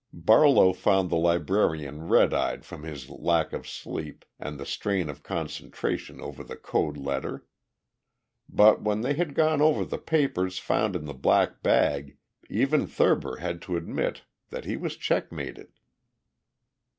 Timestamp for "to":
13.61-13.77